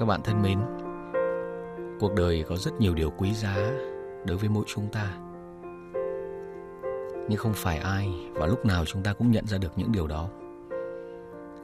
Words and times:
Các 0.00 0.06
bạn 0.06 0.22
thân 0.22 0.42
mến, 0.42 0.58
cuộc 2.00 2.14
đời 2.14 2.44
có 2.48 2.56
rất 2.56 2.80
nhiều 2.80 2.94
điều 2.94 3.10
quý 3.10 3.34
giá 3.34 3.56
đối 4.26 4.36
với 4.36 4.48
mỗi 4.48 4.64
chúng 4.66 4.88
ta. 4.92 5.06
Nhưng 7.28 7.38
không 7.38 7.52
phải 7.54 7.78
ai 7.78 8.08
và 8.32 8.46
lúc 8.46 8.66
nào 8.66 8.84
chúng 8.84 9.02
ta 9.02 9.12
cũng 9.12 9.30
nhận 9.30 9.46
ra 9.46 9.58
được 9.58 9.72
những 9.76 9.92
điều 9.92 10.06
đó. 10.06 10.28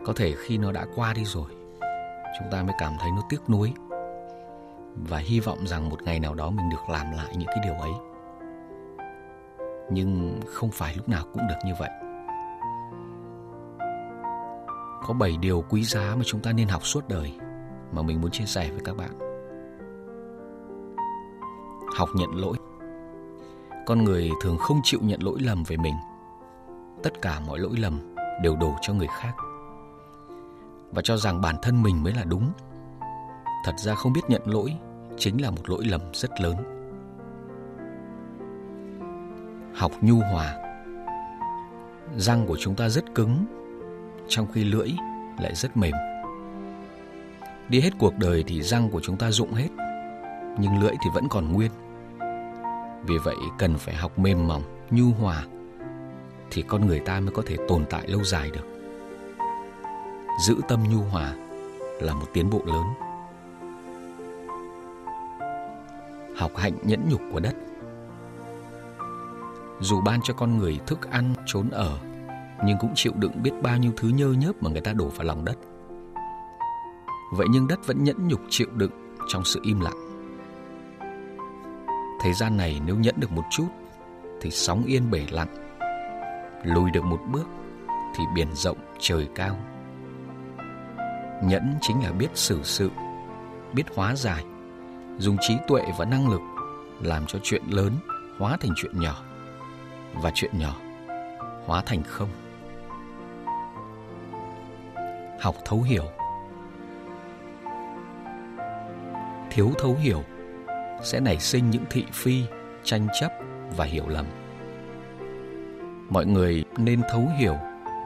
Có 0.04 0.12
thể 0.16 0.34
khi 0.38 0.58
nó 0.58 0.72
đã 0.72 0.86
qua 0.96 1.12
đi 1.12 1.24
rồi, 1.24 1.50
chúng 2.38 2.48
ta 2.50 2.62
mới 2.62 2.74
cảm 2.78 2.92
thấy 3.00 3.10
nó 3.16 3.22
tiếc 3.28 3.50
nuối 3.50 3.72
và 5.08 5.18
hy 5.18 5.40
vọng 5.40 5.66
rằng 5.66 5.88
một 5.90 6.02
ngày 6.02 6.20
nào 6.20 6.34
đó 6.34 6.50
mình 6.50 6.70
được 6.70 6.90
làm 6.90 7.12
lại 7.12 7.34
những 7.36 7.48
cái 7.48 7.58
điều 7.64 7.74
ấy. 7.74 7.92
Nhưng 9.90 10.40
không 10.46 10.70
phải 10.70 10.94
lúc 10.96 11.08
nào 11.08 11.24
cũng 11.32 11.42
được 11.48 11.58
như 11.66 11.72
vậy. 11.78 11.90
Có 15.06 15.14
7 15.18 15.36
điều 15.40 15.64
quý 15.68 15.84
giá 15.84 16.14
mà 16.16 16.22
chúng 16.24 16.40
ta 16.40 16.52
nên 16.52 16.68
học 16.68 16.86
suốt 16.86 17.08
đời 17.08 17.38
mà 17.96 18.02
mình 18.02 18.20
muốn 18.20 18.30
chia 18.30 18.44
sẻ 18.44 18.70
với 18.70 18.80
các 18.84 18.96
bạn. 18.96 19.10
Học 21.96 22.08
nhận 22.14 22.30
lỗi. 22.34 22.56
Con 23.86 24.04
người 24.04 24.30
thường 24.42 24.58
không 24.58 24.80
chịu 24.82 25.00
nhận 25.02 25.22
lỗi 25.22 25.38
lầm 25.40 25.62
về 25.64 25.76
mình. 25.76 25.94
Tất 27.02 27.22
cả 27.22 27.40
mọi 27.40 27.58
lỗi 27.58 27.76
lầm 27.78 28.14
đều 28.42 28.56
đổ 28.56 28.74
cho 28.82 28.94
người 28.94 29.06
khác. 29.06 29.32
Và 30.90 31.02
cho 31.02 31.16
rằng 31.16 31.40
bản 31.40 31.56
thân 31.62 31.82
mình 31.82 32.02
mới 32.02 32.12
là 32.12 32.24
đúng. 32.24 32.52
Thật 33.64 33.74
ra 33.78 33.94
không 33.94 34.12
biết 34.12 34.20
nhận 34.28 34.42
lỗi 34.44 34.76
chính 35.16 35.42
là 35.42 35.50
một 35.50 35.70
lỗi 35.70 35.84
lầm 35.84 36.00
rất 36.12 36.40
lớn. 36.40 36.56
Học 39.74 39.92
nhu 40.00 40.16
hòa. 40.16 40.56
Răng 42.16 42.46
của 42.46 42.56
chúng 42.60 42.74
ta 42.74 42.88
rất 42.88 43.14
cứng, 43.14 43.44
trong 44.28 44.46
khi 44.52 44.64
lưỡi 44.64 44.88
lại 45.38 45.54
rất 45.54 45.76
mềm. 45.76 45.94
Đi 47.68 47.80
hết 47.80 47.90
cuộc 47.98 48.18
đời 48.18 48.44
thì 48.46 48.62
răng 48.62 48.90
của 48.90 49.00
chúng 49.00 49.16
ta 49.16 49.30
rụng 49.30 49.52
hết, 49.52 49.68
nhưng 50.58 50.80
lưỡi 50.80 50.92
thì 51.04 51.10
vẫn 51.14 51.28
còn 51.30 51.52
nguyên. 51.52 51.70
Vì 53.06 53.18
vậy 53.24 53.36
cần 53.58 53.78
phải 53.78 53.94
học 53.94 54.18
mềm 54.18 54.48
mỏng, 54.48 54.62
nhu 54.90 55.10
hòa 55.10 55.44
thì 56.50 56.62
con 56.62 56.86
người 56.86 57.00
ta 57.00 57.20
mới 57.20 57.30
có 57.34 57.42
thể 57.46 57.56
tồn 57.68 57.84
tại 57.90 58.08
lâu 58.08 58.24
dài 58.24 58.50
được. 58.50 58.66
Giữ 60.46 60.56
tâm 60.68 60.80
nhu 60.90 61.02
hòa 61.02 61.34
là 62.00 62.14
một 62.14 62.26
tiến 62.32 62.50
bộ 62.50 62.60
lớn. 62.66 62.84
Học 66.36 66.52
hạnh 66.56 66.74
nhẫn 66.82 67.08
nhục 67.08 67.20
của 67.32 67.40
đất. 67.40 67.54
Dù 69.80 70.00
ban 70.00 70.20
cho 70.22 70.34
con 70.34 70.58
người 70.58 70.78
thức 70.86 71.10
ăn, 71.10 71.34
trốn 71.46 71.70
ở, 71.70 71.98
nhưng 72.64 72.78
cũng 72.80 72.92
chịu 72.94 73.12
đựng 73.16 73.42
biết 73.42 73.52
bao 73.62 73.76
nhiêu 73.76 73.92
thứ 73.96 74.08
nhơ 74.08 74.28
nhớp 74.28 74.62
mà 74.62 74.70
người 74.70 74.80
ta 74.80 74.92
đổ 74.92 75.08
vào 75.08 75.26
lòng 75.26 75.44
đất. 75.44 75.56
Vậy 77.32 77.46
nhưng 77.50 77.68
đất 77.68 77.86
vẫn 77.86 78.04
nhẫn 78.04 78.28
nhục 78.28 78.40
chịu 78.48 78.66
đựng 78.74 78.90
trong 79.28 79.44
sự 79.44 79.60
im 79.62 79.80
lặng. 79.80 80.06
Thế 82.22 82.32
gian 82.32 82.56
này 82.56 82.80
nếu 82.86 82.96
nhẫn 82.96 83.14
được 83.18 83.32
một 83.32 83.44
chút 83.50 83.68
thì 84.40 84.50
sóng 84.50 84.84
yên 84.84 85.10
bể 85.10 85.26
lặng. 85.30 85.78
Lùi 86.64 86.90
được 86.90 87.04
một 87.04 87.20
bước 87.32 87.46
thì 88.16 88.24
biển 88.34 88.48
rộng 88.54 88.78
trời 88.98 89.28
cao. 89.34 89.58
Nhẫn 91.44 91.74
chính 91.80 92.02
là 92.02 92.12
biết 92.12 92.28
xử 92.34 92.60
sự, 92.62 92.90
biết 93.72 93.84
hóa 93.94 94.14
giải, 94.16 94.44
dùng 95.18 95.36
trí 95.40 95.56
tuệ 95.68 95.82
và 95.98 96.04
năng 96.04 96.28
lực 96.28 96.40
làm 97.00 97.26
cho 97.26 97.38
chuyện 97.42 97.62
lớn 97.70 97.92
hóa 98.38 98.56
thành 98.60 98.72
chuyện 98.76 99.00
nhỏ 99.00 99.22
và 100.14 100.30
chuyện 100.34 100.58
nhỏ 100.58 100.76
hóa 101.66 101.82
thành 101.86 102.02
không. 102.02 102.28
Học 105.40 105.54
thấu 105.64 105.82
hiểu 105.82 106.04
thiếu 109.56 109.72
thấu 109.78 109.96
hiểu 110.00 110.22
sẽ 111.02 111.20
nảy 111.20 111.38
sinh 111.38 111.70
những 111.70 111.84
thị 111.90 112.04
phi, 112.12 112.42
tranh 112.84 113.08
chấp 113.20 113.32
và 113.76 113.84
hiểu 113.84 114.08
lầm. 114.08 114.26
Mọi 116.10 116.26
người 116.26 116.64
nên 116.76 117.02
thấu 117.10 117.28
hiểu 117.38 117.56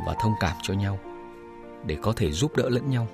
và 0.06 0.14
thông 0.20 0.32
cảm 0.40 0.56
cho 0.62 0.74
nhau 0.74 0.98
để 1.86 1.96
có 2.02 2.12
thể 2.16 2.30
giúp 2.30 2.56
đỡ 2.56 2.68
lẫn 2.68 2.90
nhau. 2.90 3.06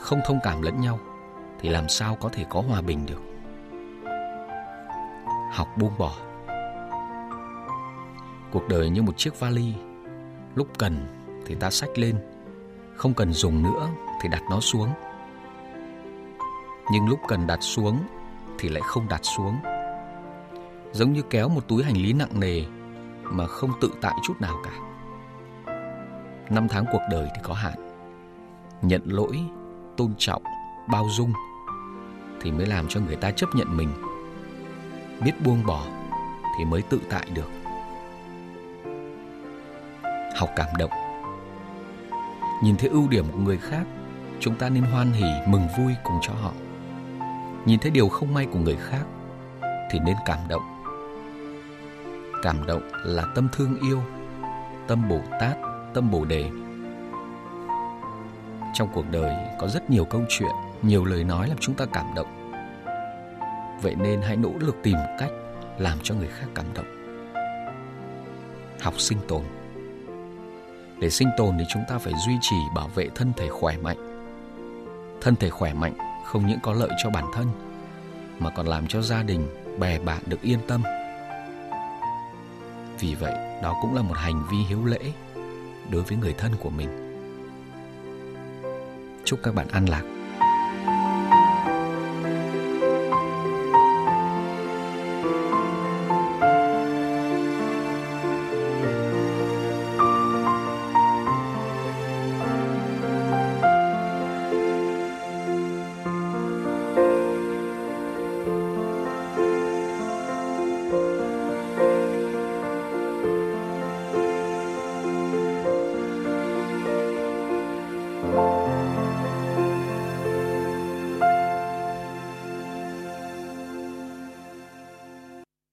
Không 0.00 0.20
thông 0.26 0.38
cảm 0.42 0.62
lẫn 0.62 0.80
nhau 0.80 0.98
thì 1.60 1.68
làm 1.68 1.88
sao 1.88 2.16
có 2.20 2.28
thể 2.28 2.44
có 2.50 2.60
hòa 2.60 2.80
bình 2.80 3.06
được. 3.06 3.22
Học 5.52 5.68
buông 5.76 5.98
bỏ. 5.98 6.12
Cuộc 8.52 8.68
đời 8.68 8.90
như 8.90 9.02
một 9.02 9.18
chiếc 9.18 9.40
vali, 9.40 9.74
lúc 10.54 10.68
cần 10.78 11.06
thì 11.46 11.54
ta 11.54 11.70
xách 11.70 11.98
lên, 11.98 12.16
không 12.96 13.14
cần 13.14 13.32
dùng 13.32 13.62
nữa 13.62 13.88
thì 14.22 14.28
đặt 14.28 14.42
nó 14.50 14.60
xuống 14.60 14.88
nhưng 16.92 17.08
lúc 17.08 17.20
cần 17.28 17.46
đặt 17.46 17.58
xuống 17.62 17.98
thì 18.58 18.68
lại 18.68 18.82
không 18.84 19.08
đặt 19.08 19.20
xuống. 19.22 19.56
Giống 20.92 21.12
như 21.12 21.22
kéo 21.22 21.48
một 21.48 21.68
túi 21.68 21.84
hành 21.84 21.96
lý 21.96 22.12
nặng 22.12 22.40
nề 22.40 22.62
mà 23.22 23.46
không 23.46 23.70
tự 23.80 23.92
tại 24.00 24.14
chút 24.22 24.40
nào 24.40 24.62
cả. 24.64 24.70
Năm 26.50 26.68
tháng 26.68 26.84
cuộc 26.92 27.00
đời 27.10 27.28
thì 27.34 27.40
có 27.42 27.54
hạn. 27.54 27.74
Nhận 28.82 29.02
lỗi, 29.04 29.40
tôn 29.96 30.14
trọng, 30.18 30.42
bao 30.88 31.06
dung 31.10 31.32
thì 32.40 32.52
mới 32.52 32.66
làm 32.66 32.88
cho 32.88 33.00
người 33.00 33.16
ta 33.16 33.30
chấp 33.30 33.48
nhận 33.54 33.76
mình. 33.76 33.88
Biết 35.24 35.32
buông 35.44 35.66
bỏ 35.66 35.86
thì 36.58 36.64
mới 36.64 36.82
tự 36.82 37.00
tại 37.10 37.26
được. 37.34 37.50
Học 40.36 40.50
cảm 40.56 40.68
động. 40.78 40.92
Nhìn 42.62 42.76
thấy 42.76 42.88
ưu 42.88 43.08
điểm 43.08 43.24
của 43.32 43.38
người 43.38 43.58
khác, 43.58 43.84
chúng 44.40 44.54
ta 44.54 44.68
nên 44.68 44.82
hoan 44.82 45.12
hỉ, 45.12 45.26
mừng 45.46 45.68
vui 45.78 45.92
cùng 46.04 46.18
cho 46.22 46.32
họ 46.32 46.52
nhìn 47.66 47.78
thấy 47.78 47.90
điều 47.90 48.08
không 48.08 48.34
may 48.34 48.46
của 48.46 48.58
người 48.58 48.76
khác, 48.76 49.04
thì 49.90 49.98
nên 49.98 50.16
cảm 50.26 50.38
động. 50.48 50.62
Cảm 52.42 52.66
động 52.66 52.82
là 53.04 53.24
tâm 53.34 53.48
thương 53.52 53.78
yêu, 53.80 54.02
tâm 54.86 55.08
bồ 55.08 55.20
tát, 55.40 55.56
tâm 55.94 56.10
bồ 56.10 56.24
đề. 56.24 56.50
Trong 58.74 58.88
cuộc 58.94 59.04
đời 59.10 59.34
có 59.58 59.68
rất 59.68 59.90
nhiều 59.90 60.04
câu 60.04 60.22
chuyện, 60.28 60.52
nhiều 60.82 61.04
lời 61.04 61.24
nói 61.24 61.48
làm 61.48 61.58
chúng 61.60 61.74
ta 61.74 61.84
cảm 61.92 62.06
động. 62.16 62.52
Vậy 63.82 63.94
nên 63.94 64.20
hãy 64.22 64.36
nỗ 64.36 64.52
lực 64.58 64.76
tìm 64.82 64.96
cách 65.18 65.30
làm 65.78 65.98
cho 66.02 66.14
người 66.14 66.28
khác 66.28 66.46
cảm 66.54 66.66
động. 66.74 66.86
Học 68.80 69.00
sinh 69.00 69.18
tồn. 69.28 69.42
Để 70.98 71.10
sinh 71.10 71.28
tồn 71.36 71.58
thì 71.58 71.64
chúng 71.68 71.82
ta 71.88 71.98
phải 71.98 72.12
duy 72.26 72.34
trì 72.40 72.56
bảo 72.74 72.88
vệ 72.88 73.08
thân 73.14 73.32
thể 73.36 73.48
khỏe 73.48 73.76
mạnh. 73.76 74.24
Thân 75.20 75.36
thể 75.36 75.50
khỏe 75.50 75.72
mạnh 75.72 76.11
không 76.24 76.46
những 76.46 76.60
có 76.62 76.72
lợi 76.72 76.90
cho 77.02 77.10
bản 77.10 77.24
thân, 77.34 77.46
mà 78.38 78.50
còn 78.50 78.66
làm 78.66 78.86
cho 78.86 79.02
gia 79.02 79.22
đình, 79.22 79.48
bè 79.78 79.98
bạn 79.98 80.22
được 80.26 80.42
yên 80.42 80.58
tâm. 80.68 80.82
Vì 83.00 83.14
vậy, 83.14 83.32
đó 83.62 83.76
cũng 83.82 83.94
là 83.94 84.02
một 84.02 84.16
hành 84.16 84.42
vi 84.50 84.56
hiếu 84.68 84.84
lễ 84.84 85.12
đối 85.90 86.02
với 86.02 86.18
người 86.18 86.34
thân 86.38 86.52
của 86.60 86.70
mình. 86.70 86.88
Chúc 89.24 89.40
các 89.42 89.54
bạn 89.54 89.68
an 89.68 89.86
lạc. 89.86 90.21